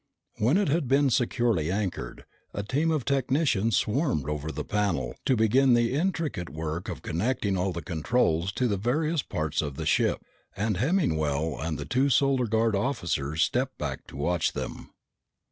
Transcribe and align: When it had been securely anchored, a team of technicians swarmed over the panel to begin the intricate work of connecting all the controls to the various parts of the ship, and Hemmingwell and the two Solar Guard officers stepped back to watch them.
When 0.39 0.57
it 0.57 0.67
had 0.67 0.87
been 0.87 1.11
securely 1.11 1.71
anchored, 1.71 2.25
a 2.55 2.63
team 2.63 2.89
of 2.89 3.05
technicians 3.05 3.77
swarmed 3.77 4.27
over 4.27 4.51
the 4.51 4.63
panel 4.63 5.13
to 5.27 5.35
begin 5.35 5.75
the 5.75 5.93
intricate 5.93 6.49
work 6.49 6.89
of 6.89 7.03
connecting 7.03 7.55
all 7.55 7.71
the 7.71 7.83
controls 7.83 8.51
to 8.53 8.67
the 8.67 8.77
various 8.77 9.21
parts 9.21 9.61
of 9.61 9.75
the 9.75 9.85
ship, 9.85 10.25
and 10.57 10.77
Hemmingwell 10.77 11.55
and 11.61 11.77
the 11.77 11.85
two 11.85 12.09
Solar 12.09 12.47
Guard 12.47 12.75
officers 12.75 13.43
stepped 13.43 13.77
back 13.77 14.07
to 14.07 14.17
watch 14.17 14.53
them. 14.53 14.89